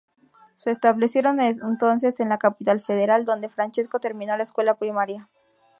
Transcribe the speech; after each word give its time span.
Se 0.57 0.71
establecieron 0.71 1.39
entonces 1.39 2.19
en 2.19 2.29
la 2.29 2.39
Capital 2.39 2.81
Federal, 2.81 3.23
donde 3.23 3.49
Francesco 3.49 3.99
terminó 3.99 4.35
la 4.35 4.41
escuela 4.41 4.73
primaria. 4.79 5.29